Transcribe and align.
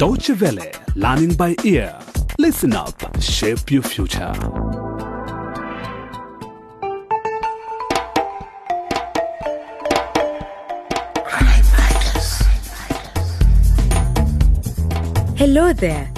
Deutsche 0.00 0.30
Welle, 0.40 0.72
learning 0.94 1.34
by 1.34 1.54
ear. 1.62 1.94
Listen 2.38 2.72
up, 2.72 2.94
shape 3.20 3.70
your 3.70 3.82
future. 3.82 4.32
Hello 15.36 15.74
there. 15.74 16.10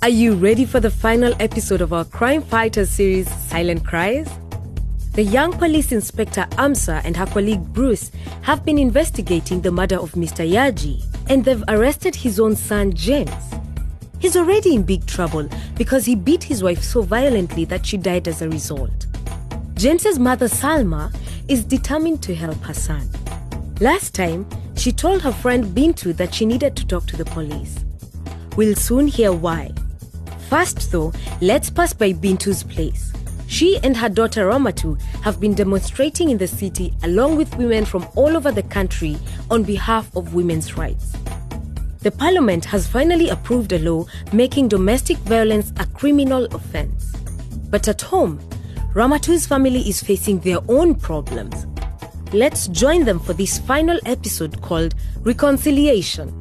Are 0.00 0.08
you 0.08 0.32
ready 0.36 0.64
for 0.64 0.80
the 0.80 0.90
final 0.90 1.34
episode 1.38 1.82
of 1.82 1.92
our 1.92 2.06
Crime 2.06 2.40
Fighters 2.40 2.88
series, 2.88 3.28
Silent 3.50 3.84
Cries? 3.84 4.30
The 5.12 5.24
young 5.24 5.52
police 5.52 5.92
inspector 5.92 6.46
Amsa 6.52 7.02
and 7.04 7.14
her 7.14 7.26
colleague 7.26 7.70
Bruce 7.74 8.10
have 8.40 8.64
been 8.64 8.78
investigating 8.78 9.60
the 9.60 9.72
murder 9.72 9.98
of 9.98 10.12
Mr. 10.12 10.50
Yaji, 10.50 11.04
and 11.28 11.44
they've 11.44 11.64
arrested 11.68 12.14
his 12.14 12.38
own 12.40 12.56
son 12.56 12.92
James. 12.92 13.30
He's 14.18 14.36
already 14.36 14.74
in 14.74 14.82
big 14.82 15.06
trouble 15.06 15.48
because 15.76 16.04
he 16.06 16.14
beat 16.14 16.42
his 16.42 16.62
wife 16.62 16.82
so 16.82 17.02
violently 17.02 17.64
that 17.66 17.84
she 17.84 17.96
died 17.96 18.28
as 18.28 18.42
a 18.42 18.48
result. 18.48 19.06
James's 19.74 20.18
mother 20.18 20.48
Salma 20.48 21.14
is 21.48 21.64
determined 21.64 22.22
to 22.22 22.34
help 22.34 22.56
her 22.62 22.74
son. 22.74 23.08
Last 23.80 24.14
time, 24.14 24.46
she 24.74 24.90
told 24.90 25.22
her 25.22 25.32
friend 25.32 25.64
Bintu 25.64 26.16
that 26.16 26.34
she 26.34 26.46
needed 26.46 26.76
to 26.76 26.86
talk 26.86 27.06
to 27.06 27.16
the 27.16 27.24
police. 27.26 27.84
We'll 28.56 28.74
soon 28.74 29.06
hear 29.06 29.32
why. 29.32 29.72
First, 30.48 30.92
though, 30.92 31.12
let's 31.40 31.68
pass 31.68 31.92
by 31.92 32.12
Bintu's 32.12 32.62
place. 32.62 33.12
She 33.46 33.78
and 33.82 33.96
her 33.96 34.08
daughter 34.08 34.48
Ramatu 34.48 35.00
have 35.22 35.40
been 35.40 35.54
demonstrating 35.54 36.30
in 36.30 36.38
the 36.38 36.48
city 36.48 36.92
along 37.02 37.36
with 37.36 37.56
women 37.56 37.84
from 37.84 38.06
all 38.16 38.36
over 38.36 38.50
the 38.50 38.62
country 38.62 39.16
on 39.50 39.62
behalf 39.62 40.14
of 40.16 40.34
women's 40.34 40.76
rights. 40.76 41.12
The 42.00 42.10
parliament 42.10 42.64
has 42.66 42.86
finally 42.86 43.30
approved 43.30 43.72
a 43.72 43.78
law 43.78 44.06
making 44.32 44.68
domestic 44.68 45.16
violence 45.18 45.72
a 45.78 45.86
criminal 45.86 46.44
offense. 46.54 47.12
But 47.70 47.88
at 47.88 48.02
home, 48.02 48.38
Ramatu's 48.94 49.46
family 49.46 49.88
is 49.88 50.02
facing 50.02 50.40
their 50.40 50.58
own 50.68 50.94
problems. 50.94 51.66
Let's 52.32 52.68
join 52.68 53.04
them 53.04 53.18
for 53.18 53.32
this 53.32 53.58
final 53.58 53.98
episode 54.06 54.60
called 54.62 54.94
Reconciliation. 55.22 56.32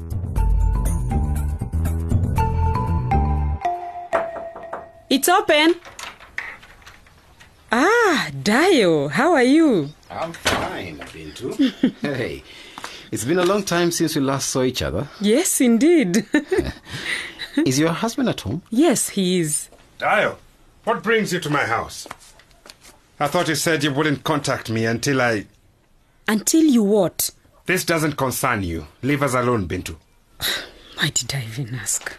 It's 5.09 5.29
open. 5.29 5.75
Ah, 7.77 8.29
Dio, 8.41 9.09
how 9.09 9.33
are 9.33 9.43
you? 9.43 9.89
I'm 10.09 10.31
fine, 10.31 10.97
Bintu. 10.97 11.73
hey, 12.01 12.41
it's 13.11 13.25
been 13.25 13.37
a 13.37 13.43
long 13.43 13.63
time 13.63 13.91
since 13.91 14.15
we 14.15 14.21
last 14.21 14.47
saw 14.47 14.63
each 14.63 14.81
other. 14.81 15.09
Yes, 15.19 15.59
indeed. 15.59 16.25
Is 17.65 17.77
your 17.77 17.91
husband 17.91 18.29
at 18.29 18.39
home? 18.39 18.61
yes, 18.69 19.09
he 19.09 19.41
is. 19.41 19.69
Dio, 19.97 20.37
what 20.85 21.03
brings 21.03 21.33
you 21.33 21.41
to 21.41 21.49
my 21.49 21.65
house? 21.65 22.07
I 23.19 23.27
thought 23.27 23.49
you 23.49 23.55
said 23.55 23.83
you 23.83 23.93
wouldn't 23.93 24.23
contact 24.23 24.69
me 24.69 24.85
until 24.85 25.21
I. 25.21 25.45
Until 26.29 26.63
you 26.63 26.81
what? 26.83 27.31
This 27.65 27.83
doesn't 27.83 28.15
concern 28.15 28.63
you. 28.63 28.87
Leave 29.01 29.21
us 29.21 29.33
alone, 29.33 29.67
Bintu. 29.67 29.97
Why 30.97 31.09
did 31.09 31.35
I 31.35 31.43
even 31.45 31.75
ask? 31.75 32.17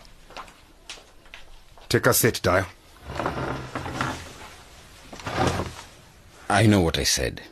Take 1.88 2.04
a 2.06 2.12
seat, 2.12 2.40
Dio. 2.42 2.66
I 6.48 6.66
know 6.66 6.80
what 6.80 6.98
I 6.98 7.02
said. 7.02 7.42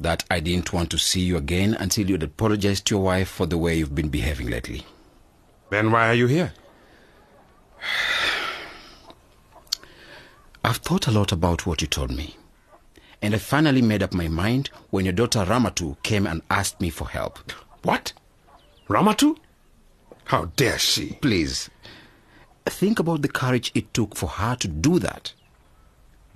That 0.00 0.24
I 0.30 0.40
didn't 0.40 0.72
want 0.72 0.90
to 0.90 0.98
see 0.98 1.20
you 1.20 1.36
again 1.36 1.74
until 1.74 2.08
you'd 2.10 2.22
apologized 2.22 2.86
to 2.86 2.96
your 2.96 3.04
wife 3.04 3.28
for 3.28 3.46
the 3.46 3.58
way 3.58 3.76
you've 3.76 3.94
been 3.94 4.08
behaving 4.08 4.48
lately. 4.48 4.84
Then 5.70 5.92
why 5.92 6.08
are 6.08 6.14
you 6.14 6.26
here? 6.26 6.52
I've 10.64 10.78
thought 10.78 11.06
a 11.06 11.12
lot 11.12 11.32
about 11.32 11.66
what 11.66 11.80
you 11.80 11.86
told 11.86 12.10
me. 12.10 12.36
And 13.22 13.34
I 13.34 13.38
finally 13.38 13.82
made 13.82 14.02
up 14.02 14.12
my 14.12 14.28
mind 14.28 14.70
when 14.90 15.04
your 15.04 15.14
daughter 15.14 15.44
Ramatu 15.44 16.00
came 16.02 16.26
and 16.26 16.42
asked 16.50 16.80
me 16.80 16.90
for 16.90 17.08
help. 17.08 17.52
What? 17.82 18.12
Ramatu? 18.88 19.36
How 20.24 20.46
dare 20.56 20.78
she? 20.78 21.18
Please, 21.20 21.70
think 22.66 22.98
about 22.98 23.22
the 23.22 23.28
courage 23.28 23.70
it 23.74 23.94
took 23.94 24.14
for 24.14 24.28
her 24.28 24.56
to 24.56 24.68
do 24.68 24.98
that. 24.98 25.32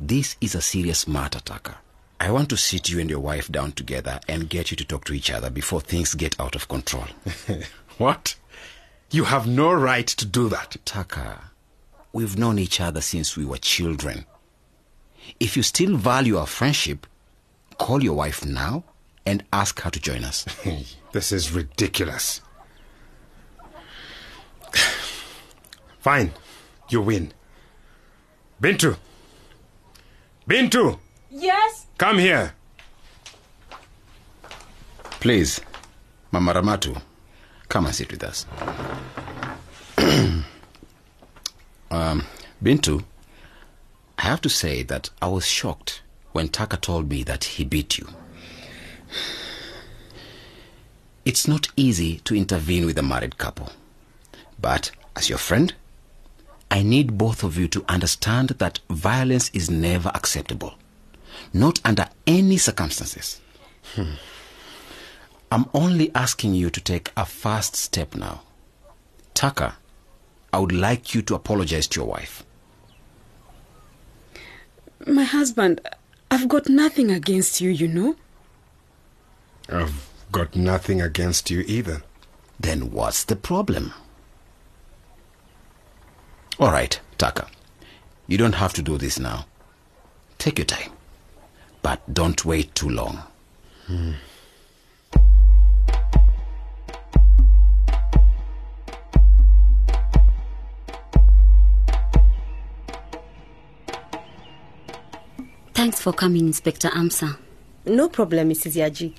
This 0.05 0.35
is 0.41 0.57
a 0.57 0.61
serious 0.61 1.07
matter, 1.07 1.39
Taka. 1.39 1.77
I 2.19 2.33
want 2.33 2.49
to 2.49 2.57
sit 2.57 2.89
you 2.89 2.99
and 2.99 3.09
your 3.09 3.21
wife 3.21 3.49
down 3.53 3.71
together 3.71 4.19
and 4.27 4.51
get 4.51 4.73
you 4.73 4.77
to 4.79 4.85
talk 4.85 5.05
to 5.05 5.13
each 5.13 5.31
other 5.31 5.49
before 5.49 5.81
things 5.81 6.15
get 6.15 6.39
out 6.41 6.57
of 6.57 6.67
control. 6.67 7.07
What? 7.99 8.35
You 9.13 9.25
have 9.25 9.47
no 9.47 9.73
right 9.73 10.07
to 10.09 10.27
do 10.27 10.49
that. 10.49 10.77
Taka, 10.85 11.53
we've 12.13 12.37
known 12.37 12.59
each 12.59 12.81
other 12.81 13.01
since 13.01 13.37
we 13.37 13.45
were 13.45 13.59
children. 13.59 14.27
If 15.39 15.57
you 15.57 15.63
still 15.63 15.97
value 15.97 16.37
our 16.37 16.49
friendship, 16.49 17.07
call 17.79 18.03
your 18.03 18.15
wife 18.15 18.45
now 18.45 18.83
and 19.25 19.45
ask 19.53 19.79
her 19.83 19.91
to 19.91 20.01
join 20.01 20.25
us. 20.25 20.45
This 21.13 21.31
is 21.31 21.53
ridiculous. 21.53 22.41
Fine. 26.01 26.33
You 26.89 27.03
win. 27.03 27.33
Bintu. 28.61 28.97
Bintu, 30.49 30.99
Yes? 31.31 31.87
come 31.99 32.19
here. 32.19 32.53
Please, 35.21 35.61
Mama 36.33 36.53
Ramatu, 36.55 37.01
come 37.69 37.87
and 37.87 37.95
sit 37.95 38.11
with 38.11 38.25
us. 38.25 38.45
um, 41.91 42.27
Bintu, 42.63 43.05
I 44.19 44.23
have 44.23 44.41
to 44.43 44.49
say 44.49 44.83
that 44.83 45.11
I 45.21 45.29
was 45.29 45.47
shocked 45.47 46.03
when 46.33 46.49
Taka 46.49 46.77
told 46.77 47.09
me 47.09 47.23
that 47.23 47.45
he 47.45 47.65
beat 47.65 47.99
you. 47.99 48.09
It's 51.25 51.47
not 51.47 51.69
easy 51.77 52.19
to 52.25 52.35
intervene 52.35 52.85
with 52.85 52.99
a 52.99 53.03
married 53.03 53.39
couple. 53.39 53.71
But 54.61 54.91
as 55.15 55.29
your 55.29 55.39
friend, 55.39 55.73
I 56.73 56.83
need 56.83 57.19
both 57.19 57.45
of 57.45 57.59
you 57.59 57.69
to 57.69 57.85
understand 57.87 58.49
that 58.49 58.81
violence 58.89 59.51
is 59.53 59.69
never 59.71 60.11
acceptable. 60.15 60.73
Not 61.53 61.83
under 61.85 62.09
any 62.27 62.57
circumstances. 62.57 63.43
Hmm. 63.95 64.15
I'm 65.51 65.67
only 65.75 66.11
asking 66.15 66.55
you 66.55 66.71
to 66.71 66.81
take 66.81 67.13
a 67.15 67.27
first 67.27 67.77
step 67.77 68.15
now. 68.15 68.41
Taka, 69.35 69.77
I 70.51 70.61
would 70.61 70.73
like 70.73 71.15
you 71.15 71.21
to 71.21 71.35
apologize 71.35 71.87
to 71.89 72.01
your 72.01 72.09
wife. 72.09 72.43
My 75.07 75.25
husband, 75.25 75.87
I've 76.31 76.49
got 76.49 76.71
nothing 76.71 77.11
against 77.11 77.61
you, 77.61 77.69
you 77.69 77.87
know? 77.87 78.17
I've 79.69 80.09
got 80.33 80.57
nothing 80.57 81.03
against 81.03 81.51
you 81.51 81.65
either. 81.67 82.03
Then 82.59 82.93
what's 82.93 83.25
the 83.25 83.37
problem? 83.37 83.93
All 86.63 86.71
right, 86.71 87.01
Taka. 87.19 87.49
You 88.29 88.39
don't 88.39 88.53
have 88.53 88.73
to 88.75 88.83
do 88.83 88.97
this 88.97 89.19
now. 89.19 89.47
Take 90.39 90.61
your 90.61 90.65
time. 90.65 90.93
But 91.83 92.15
don't 92.15 92.45
wait 92.45 92.73
too 92.77 92.89
long. 92.89 93.19
Thanks 105.75 106.01
for 106.01 106.13
coming, 106.13 106.47
Inspector 106.47 106.89
Amsa. 106.91 107.39
No 107.87 108.09
problem, 108.09 108.51
Mrs. 108.51 108.77
Yaji. 108.77 109.17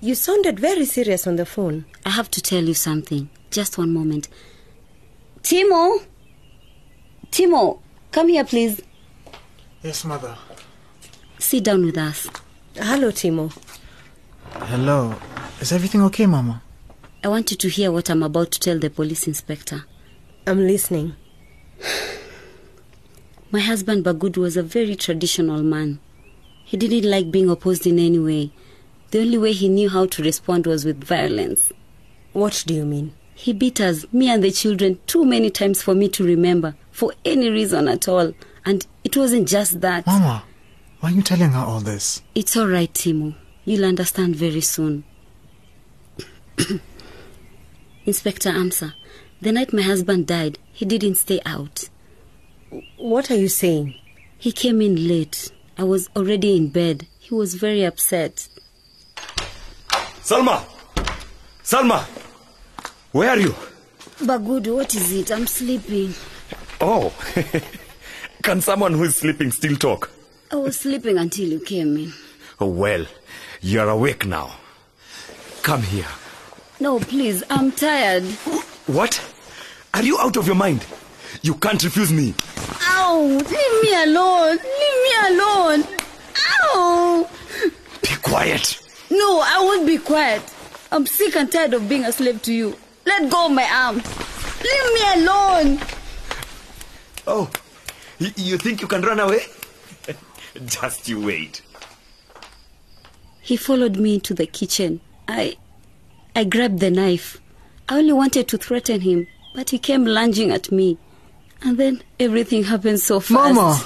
You 0.00 0.14
sounded 0.14 0.58
very 0.58 0.86
serious 0.86 1.26
on 1.26 1.36
the 1.36 1.44
phone. 1.44 1.84
I 2.06 2.08
have 2.08 2.30
to 2.30 2.40
tell 2.40 2.64
you 2.64 2.72
something. 2.72 3.28
Just 3.50 3.76
one 3.76 3.92
moment. 3.92 4.28
Timo! 5.42 6.00
Timo, 7.36 7.80
come 8.12 8.28
here, 8.28 8.44
please. 8.44 8.80
Yes, 9.82 10.06
mother. 10.06 10.38
Sit 11.38 11.64
down 11.64 11.84
with 11.84 11.98
us. 11.98 12.30
Hello, 12.74 13.10
Timo. 13.10 13.52
Hello. 14.52 15.14
Is 15.60 15.70
everything 15.70 16.00
okay, 16.04 16.24
Mama? 16.24 16.62
I 17.22 17.28
want 17.28 17.50
you 17.50 17.58
to 17.58 17.68
hear 17.68 17.92
what 17.92 18.08
I'm 18.08 18.22
about 18.22 18.52
to 18.52 18.60
tell 18.60 18.78
the 18.78 18.88
police 18.88 19.26
inspector. 19.26 19.84
I'm 20.46 20.66
listening. 20.66 21.14
My 23.50 23.60
husband 23.60 24.06
Bagudu 24.06 24.38
was 24.38 24.56
a 24.56 24.62
very 24.62 24.96
traditional 24.96 25.62
man. 25.62 25.98
He 26.64 26.78
didn't 26.78 27.04
like 27.10 27.30
being 27.30 27.50
opposed 27.50 27.86
in 27.86 27.98
any 27.98 28.18
way. 28.18 28.50
The 29.10 29.20
only 29.20 29.36
way 29.36 29.52
he 29.52 29.68
knew 29.68 29.90
how 29.90 30.06
to 30.06 30.22
respond 30.22 30.66
was 30.66 30.86
with 30.86 31.04
violence. 31.04 31.70
What 32.32 32.64
do 32.66 32.72
you 32.72 32.86
mean? 32.86 33.12
He 33.34 33.52
beat 33.52 33.78
us, 33.82 34.10
me 34.10 34.30
and 34.30 34.42
the 34.42 34.50
children, 34.50 34.98
too 35.06 35.26
many 35.26 35.50
times 35.50 35.82
for 35.82 35.94
me 35.94 36.08
to 36.08 36.24
remember, 36.24 36.74
for 36.96 37.12
any 37.26 37.50
reason 37.50 37.88
at 37.88 38.08
all. 38.08 38.32
And 38.64 38.86
it 39.04 39.14
wasn't 39.16 39.46
just 39.46 39.82
that. 39.82 40.06
Mama, 40.06 40.42
why 41.00 41.10
are 41.10 41.12
you 41.12 41.20
telling 41.20 41.50
her 41.50 41.60
all 41.60 41.80
this? 41.80 42.22
It's 42.34 42.56
all 42.56 42.66
right, 42.66 42.92
Timo. 42.92 43.36
You'll 43.66 43.84
understand 43.84 44.34
very 44.34 44.62
soon. 44.62 45.04
Inspector 48.06 48.50
Amsa, 48.50 48.94
The 49.42 49.52
night 49.52 49.74
my 49.74 49.82
husband 49.82 50.26
died, 50.26 50.58
he 50.72 50.86
didn't 50.86 51.16
stay 51.16 51.40
out. 51.44 51.90
What 52.96 53.30
are 53.30 53.36
you 53.36 53.48
saying? 53.48 53.94
He 54.38 54.50
came 54.50 54.80
in 54.80 55.06
late. 55.06 55.52
I 55.76 55.84
was 55.84 56.08
already 56.16 56.56
in 56.56 56.68
bed. 56.68 57.06
He 57.18 57.34
was 57.34 57.56
very 57.56 57.84
upset. 57.84 58.48
Salma! 60.22 60.64
Salma! 61.62 62.04
Where 63.12 63.28
are 63.30 63.38
you? 63.38 63.54
Bagudu, 64.20 64.76
what 64.76 64.94
is 64.94 65.12
it? 65.12 65.30
I'm 65.30 65.46
sleeping. 65.46 66.14
Oh, 66.80 67.12
can 68.42 68.60
someone 68.60 68.92
who 68.92 69.04
is 69.04 69.16
sleeping 69.16 69.50
still 69.50 69.76
talk? 69.76 70.10
I 70.50 70.56
was 70.56 70.78
sleeping 70.78 71.18
until 71.18 71.48
you 71.48 71.60
came 71.60 71.96
in. 71.96 72.12
Oh, 72.60 72.68
well, 72.68 73.06
you're 73.60 73.88
awake 73.88 74.26
now. 74.26 74.52
Come 75.62 75.82
here. 75.82 76.06
No, 76.78 76.98
please, 77.00 77.42
I'm 77.50 77.72
tired. 77.72 78.24
What? 78.86 79.20
Are 79.94 80.02
you 80.02 80.18
out 80.18 80.36
of 80.36 80.46
your 80.46 80.54
mind? 80.54 80.84
You 81.42 81.54
can't 81.54 81.82
refuse 81.82 82.12
me. 82.12 82.34
Ow! 82.82 83.22
Leave 83.26 83.82
me 83.82 84.02
alone! 84.04 84.56
Leave 84.56 85.00
me 85.02 85.36
alone! 85.36 85.84
Ow! 86.74 87.30
Be 88.02 88.08
quiet. 88.22 88.82
No, 89.10 89.40
I 89.40 89.58
won't 89.60 89.86
be 89.86 89.98
quiet. 89.98 90.42
I'm 90.92 91.06
sick 91.06 91.36
and 91.36 91.50
tired 91.50 91.74
of 91.74 91.88
being 91.88 92.04
a 92.04 92.12
slave 92.12 92.42
to 92.42 92.52
you. 92.52 92.76
Let 93.06 93.30
go 93.30 93.46
of 93.46 93.52
my 93.52 93.64
arm. 93.64 93.96
Leave 93.96 94.92
me 94.94 95.22
alone! 95.22 95.95
Oh, 97.26 97.50
you 98.18 98.56
think 98.58 98.80
you 98.80 98.86
can 98.86 99.02
run 99.02 99.20
away? 99.20 99.40
Just 100.66 101.08
you 101.08 101.24
wait. 101.24 101.62
He 103.40 103.56
followed 103.56 103.96
me 103.96 104.14
into 104.14 104.34
the 104.34 104.46
kitchen. 104.46 105.00
I 105.28 105.56
I 106.34 106.44
grabbed 106.44 106.80
the 106.80 106.90
knife. 106.90 107.40
I 107.88 107.98
only 107.98 108.12
wanted 108.12 108.48
to 108.48 108.58
threaten 108.58 109.00
him, 109.00 109.26
but 109.54 109.70
he 109.70 109.78
came 109.78 110.04
lunging 110.04 110.50
at 110.50 110.72
me. 110.72 110.98
And 111.62 111.78
then 111.78 112.02
everything 112.20 112.64
happened 112.64 113.00
so 113.00 113.20
fast. 113.20 113.32
Mama! 113.32 113.82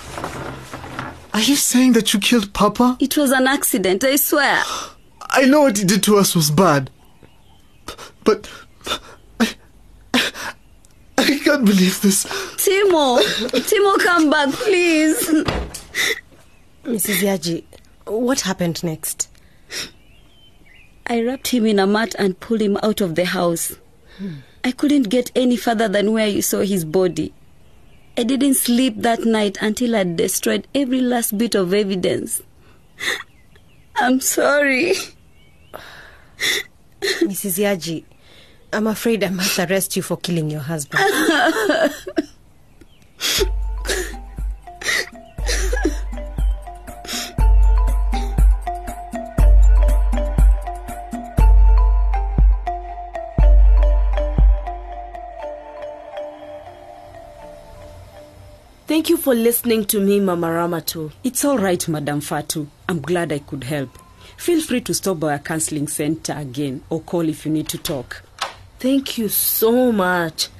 Are 1.32 1.40
you 1.40 1.56
saying 1.56 1.92
that 1.92 2.12
you 2.12 2.20
killed 2.20 2.52
Papa? 2.52 2.96
It 2.98 3.16
was 3.16 3.30
an 3.30 3.46
accident, 3.46 4.02
I 4.02 4.16
swear. 4.16 4.62
I 5.22 5.44
know 5.46 5.62
what 5.62 5.78
he 5.78 5.84
did 5.84 6.02
to 6.04 6.16
us 6.16 6.34
was 6.34 6.50
bad. 6.50 6.90
But. 8.24 8.50
I, 9.38 9.54
I 11.18 11.38
can't 11.44 11.64
believe 11.64 12.00
this. 12.00 12.26
Timo! 12.60 13.18
Timo, 13.48 13.98
come 14.00 14.28
back, 14.28 14.50
please. 14.50 15.30
Mrs. 16.84 17.22
Yaji, 17.22 17.64
what 18.04 18.42
happened 18.42 18.84
next? 18.84 19.28
I 21.06 21.22
wrapped 21.22 21.48
him 21.48 21.64
in 21.64 21.78
a 21.78 21.86
mat 21.86 22.14
and 22.18 22.38
pulled 22.38 22.60
him 22.60 22.76
out 22.82 23.00
of 23.00 23.14
the 23.14 23.24
house. 23.24 23.76
I 24.62 24.72
couldn't 24.72 25.04
get 25.08 25.30
any 25.34 25.56
further 25.56 25.88
than 25.88 26.12
where 26.12 26.28
you 26.28 26.42
saw 26.42 26.60
his 26.60 26.84
body. 26.84 27.32
I 28.18 28.24
didn't 28.24 28.54
sleep 28.54 28.96
that 28.98 29.24
night 29.24 29.56
until 29.62 29.96
I'd 29.96 30.16
destroyed 30.16 30.68
every 30.74 31.00
last 31.00 31.38
bit 31.38 31.54
of 31.54 31.72
evidence. 31.72 32.42
I'm 33.96 34.20
sorry. 34.20 34.92
Mrs. 37.00 37.58
Yaji, 37.58 38.04
I'm 38.70 38.86
afraid 38.86 39.24
I 39.24 39.30
must 39.30 39.58
arrest 39.58 39.96
you 39.96 40.02
for 40.02 40.18
killing 40.18 40.50
your 40.50 40.60
husband. 40.60 41.02
Thank 59.00 59.08
you 59.08 59.16
for 59.16 59.34
listening 59.34 59.86
to 59.86 59.98
me, 59.98 60.20
Mama 60.20 60.48
Ramatu. 60.48 61.10
It's 61.24 61.42
all 61.42 61.56
right, 61.56 61.88
Madam 61.88 62.20
Fatu. 62.20 62.68
I'm 62.86 63.00
glad 63.00 63.32
I 63.32 63.38
could 63.38 63.64
help. 63.64 63.88
Feel 64.36 64.60
free 64.60 64.82
to 64.82 64.92
stop 64.92 65.20
by 65.20 65.32
our 65.32 65.38
counseling 65.38 65.88
center 65.88 66.34
again 66.34 66.82
or 66.90 67.00
call 67.00 67.26
if 67.26 67.46
you 67.46 67.50
need 67.50 67.66
to 67.70 67.78
talk. 67.78 68.22
Thank 68.78 69.16
you 69.16 69.30
so 69.30 69.90
much. 69.90 70.50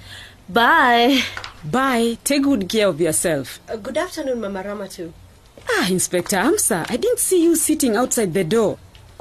Bye. 0.49 1.21
Bye. 1.63 2.17
Take 2.25 2.45
good 2.45 2.67
care 2.67 2.89
of 2.89 2.99
yourself. 2.99 3.61
Uh, 3.69 3.77
good 3.77 3.99
afternoon, 3.99 4.41
Mama 4.41 4.63
Ramatu. 4.63 5.13
Ah, 5.69 5.91
Inspector 5.91 6.35
Amsa, 6.35 6.91
I 6.91 6.97
didn't 6.97 7.19
see 7.19 7.43
you 7.43 7.55
sitting 7.57 7.95
outside 7.95 8.33
the 8.33 8.43
door. 8.45 8.79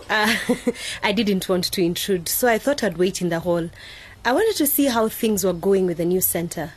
Uh, 0.09 0.33
I 1.03 1.11
didn't 1.11 1.49
want 1.49 1.65
to 1.65 1.81
intrude, 1.81 2.29
so 2.29 2.47
I 2.47 2.57
thought 2.57 2.85
I'd 2.85 2.97
wait 2.97 3.21
in 3.21 3.27
the 3.27 3.41
hall. 3.41 3.69
I 4.23 4.31
wanted 4.31 4.55
to 4.55 4.65
see 4.65 4.85
how 4.85 5.09
things 5.09 5.43
were 5.43 5.51
going 5.51 5.87
with 5.87 5.97
the 5.97 6.05
new 6.05 6.21
center. 6.21 6.71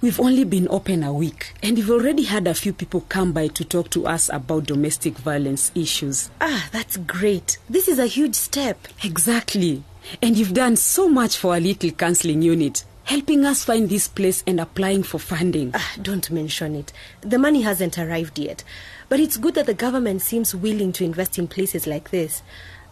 We've 0.00 0.20
only 0.20 0.44
been 0.44 0.68
open 0.70 1.02
a 1.02 1.12
week, 1.12 1.54
and 1.62 1.76
we've 1.76 1.90
already 1.90 2.24
had 2.24 2.46
a 2.46 2.54
few 2.54 2.72
people 2.72 3.02
come 3.08 3.32
by 3.32 3.48
to 3.48 3.64
talk 3.64 3.90
to 3.90 4.06
us 4.06 4.28
about 4.32 4.66
domestic 4.66 5.18
violence 5.18 5.72
issues. 5.74 6.30
Ah, 6.40 6.68
that's 6.72 6.96
great. 6.96 7.58
This 7.68 7.88
is 7.88 7.98
a 7.98 8.06
huge 8.06 8.34
step. 8.34 8.88
Exactly. 9.02 9.82
And 10.22 10.36
you've 10.36 10.54
done 10.54 10.76
so 10.76 11.08
much 11.08 11.36
for 11.36 11.54
our 11.54 11.60
little 11.60 11.90
counseling 11.90 12.42
unit, 12.42 12.84
helping 13.04 13.44
us 13.44 13.64
find 13.64 13.88
this 13.88 14.08
place 14.08 14.44
and 14.46 14.60
applying 14.60 15.02
for 15.02 15.18
funding. 15.18 15.72
Ah, 15.74 15.94
don't 16.00 16.30
mention 16.30 16.74
it. 16.76 16.92
The 17.20 17.38
money 17.38 17.62
hasn't 17.62 17.98
arrived 17.98 18.38
yet. 18.38 18.64
But 19.08 19.20
it's 19.20 19.36
good 19.36 19.54
that 19.54 19.66
the 19.66 19.74
government 19.74 20.22
seems 20.22 20.54
willing 20.54 20.92
to 20.94 21.04
invest 21.04 21.38
in 21.38 21.48
places 21.48 21.86
like 21.86 22.10
this. 22.10 22.42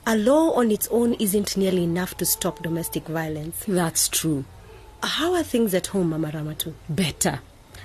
A 0.06 0.16
law 0.16 0.52
on 0.52 0.70
its 0.70 0.88
own 0.90 1.14
isn't 1.14 1.56
nearly 1.56 1.82
enough 1.82 2.16
to 2.18 2.24
stop 2.24 2.62
domestic 2.62 3.06
violence. 3.08 3.64
That's 3.66 4.08
true. 4.08 4.44
How 5.06 5.34
are 5.34 5.44
things 5.44 5.72
at 5.72 5.86
home, 5.86 6.10
Mama 6.10 6.32
Ramatu? 6.32 6.74
Better. 6.88 7.38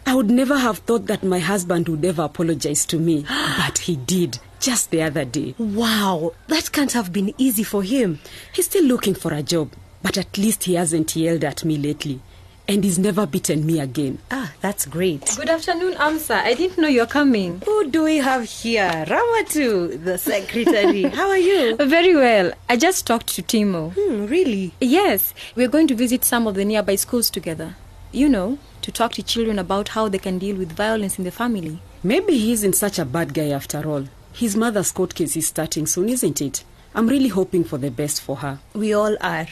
I 0.07 0.15
would 0.15 0.31
never 0.31 0.57
have 0.57 0.79
thought 0.79 1.06
that 1.06 1.21
my 1.21 1.38
husband 1.38 1.88
would 1.88 2.03
ever 2.03 2.23
apologize 2.23 2.83
to 2.88 2.97
me, 2.97 3.25
but 3.57 3.77
he 3.77 3.95
did 3.95 4.39
just 4.59 4.89
the 4.89 5.03
other 5.03 5.23
day. 5.23 5.53
Wow, 5.59 6.33
that 6.47 6.71
can't 6.71 6.91
have 6.94 7.13
been 7.13 7.35
easy 7.38 7.62
for 7.62 7.83
him. 7.83 8.19
He's 8.53 8.65
still 8.65 8.85
looking 8.85 9.13
for 9.13 9.33
a 9.35 9.44
job, 9.44 9.71
but 10.01 10.18
at 10.18 10.35
least 10.39 10.63
he 10.63 10.73
hasn't 10.73 11.15
yelled 11.15 11.44
at 11.44 11.63
me 11.63 11.77
lately, 11.77 12.21
and 12.68 12.84
he's 12.84 13.00
never 13.00 13.25
beaten 13.25 13.66
me 13.66 13.80
again. 13.80 14.19
Ah, 14.31 14.52
that's 14.62 14.86
great. 14.86 15.34
Good 15.36 15.50
afternoon, 15.50 15.94
Amsa. 15.96 16.36
I 16.44 16.54
didn't 16.54 16.78
know 16.78 16.88
you're 16.88 17.06
coming. 17.06 17.62
Who 17.66 17.90
do 17.90 18.04
we 18.04 18.18
have 18.18 18.44
here? 18.46 19.06
Ramatu, 19.08 20.04
the 20.04 20.18
secretary. 20.18 21.04
How 21.19 21.30
are 21.30 21.38
you? 21.38 21.75
Very 21.78 22.16
well. 22.16 22.52
I 22.69 22.78
just 22.78 23.06
talked 23.06 23.28
to 23.36 23.42
Timo. 23.44 23.94
Hmm, 23.94 24.25
really? 24.28 24.74
Yes, 24.80 25.34
we're 25.56 25.68
going 25.68 25.88
to 25.88 25.96
visit 25.96 26.24
some 26.24 26.48
of 26.48 26.56
the 26.56 26.66
nearby 26.66 26.96
schools 26.96 27.30
together. 27.30 27.75
You 28.12 28.30
know, 28.30 28.58
to 28.82 28.91
talk 28.91 29.13
to 29.13 29.24
children 29.24 29.60
about 29.60 29.89
how 29.89 30.08
they 30.10 30.18
can 30.20 30.38
deal 30.39 30.56
with 30.58 30.72
violence 30.72 31.18
in 31.18 31.24
the 31.24 31.32
family. 31.32 31.80
Maybe 32.03 32.38
he 32.38 32.51
isn't 32.53 32.74
such 32.75 33.00
a 33.00 33.06
bad 33.06 33.34
guy 33.34 33.50
after 33.50 33.88
all. 33.89 34.06
His 34.34 34.56
mother's 34.56 34.91
court 34.91 35.13
case 35.15 35.36
is 35.36 35.48
starting 35.48 35.86
soon, 35.86 36.10
isn't 36.10 36.41
it? 36.41 36.63
I'm 36.96 37.08
really 37.08 37.30
hoping 37.30 37.63
for 37.63 37.77
the 37.77 37.91
best 37.91 38.22
for 38.22 38.38
her. 38.38 38.60
We 38.74 38.94
all 38.94 39.15
are. 39.22 39.48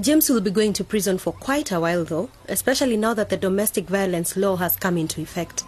James 0.00 0.28
will 0.28 0.40
be 0.40 0.50
going 0.50 0.72
to 0.72 0.82
prison 0.82 1.18
for 1.18 1.32
quite 1.32 1.70
a 1.70 1.78
while, 1.78 2.04
though, 2.04 2.28
especially 2.48 2.96
now 2.96 3.14
that 3.14 3.28
the 3.28 3.36
domestic 3.36 3.86
violence 3.86 4.36
law 4.36 4.56
has 4.56 4.74
come 4.74 4.98
into 4.98 5.20
effect. 5.20 5.62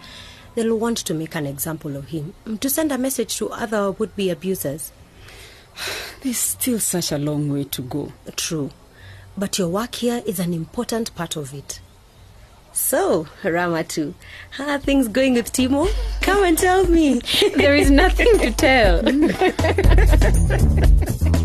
They'll 0.56 0.76
want 0.76 0.98
to 0.98 1.14
make 1.14 1.36
an 1.36 1.46
example 1.46 1.96
of 1.96 2.08
him, 2.08 2.34
to 2.60 2.68
send 2.68 2.90
a 2.90 2.98
message 2.98 3.36
to 3.36 3.50
other 3.50 3.92
would 3.92 4.16
be 4.16 4.30
abusers. 4.30 4.90
There's 6.22 6.38
still 6.38 6.80
such 6.80 7.12
a 7.12 7.18
long 7.18 7.52
way 7.52 7.64
to 7.64 7.82
go. 7.82 8.12
True. 8.34 8.70
But 9.38 9.58
your 9.58 9.68
work 9.68 9.94
here 9.96 10.22
is 10.26 10.40
an 10.40 10.52
important 10.52 11.14
part 11.14 11.36
of 11.36 11.54
it. 11.54 11.78
So, 12.72 13.28
Ramatu, 13.42 14.14
how 14.50 14.70
are 14.70 14.78
things 14.78 15.06
going 15.06 15.34
with 15.34 15.52
Timo? 15.52 15.88
Come 16.20 16.42
and 16.42 16.58
tell 16.58 16.84
me. 16.88 17.20
there 17.54 17.76
is 17.76 17.92
nothing 17.92 18.38
to 18.38 18.50
tell. 18.50 19.02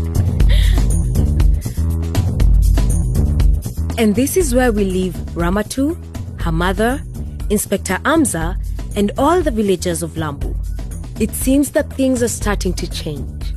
And 3.98 4.16
this 4.16 4.36
is 4.38 4.54
where 4.54 4.72
we 4.72 4.84
leave 4.84 5.12
Ramatu, 5.34 5.96
her 6.40 6.52
mother, 6.52 7.02
Inspector 7.50 7.94
Amsa, 8.04 8.56
and 8.96 9.12
all 9.18 9.42
the 9.42 9.50
villagers 9.50 10.02
of 10.02 10.12
Lambu. 10.12 10.56
It 11.20 11.30
seems 11.30 11.72
that 11.72 11.92
things 11.92 12.22
are 12.22 12.28
starting 12.28 12.72
to 12.74 12.90
change. 12.90 13.54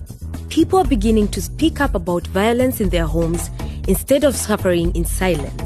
People 0.49 0.79
are 0.79 0.85
beginning 0.85 1.29
to 1.29 1.41
speak 1.41 1.79
up 1.79 1.95
about 1.95 2.27
violence 2.27 2.81
in 2.81 2.89
their 2.89 3.05
homes 3.05 3.49
instead 3.87 4.23
of 4.25 4.35
suffering 4.35 4.93
in 4.93 5.05
silence. 5.05 5.61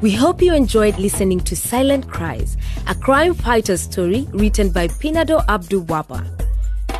We 0.00 0.12
hope 0.12 0.40
you 0.40 0.54
enjoyed 0.54 0.96
listening 0.98 1.40
to 1.40 1.56
Silent 1.56 2.08
Cries, 2.08 2.56
a 2.86 2.94
crime 2.94 3.34
fighter 3.34 3.76
story 3.76 4.26
written 4.30 4.70
by 4.70 4.86
Pinado 4.88 5.44
Abdu 5.48 5.84
Waba. 5.84 6.24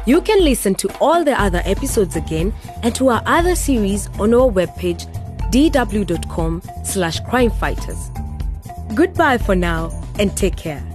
You 0.06 0.20
can 0.20 0.42
listen 0.42 0.74
to 0.76 0.88
all 0.98 1.24
the 1.24 1.40
other 1.40 1.62
episodes 1.64 2.16
again 2.16 2.52
and 2.82 2.94
to 2.96 3.10
our 3.10 3.22
other 3.26 3.54
series 3.54 4.08
on 4.18 4.34
our 4.34 4.50
webpage 4.50 5.06
dw.com 5.50 6.62
slash 6.84 7.20
crime 7.20 7.50
fighters. 7.50 8.10
Goodbye 8.94 9.38
for 9.38 9.54
now 9.54 9.90
and 10.18 10.36
take 10.36 10.56
care. 10.56 10.89